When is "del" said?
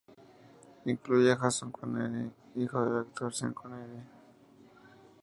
2.83-3.01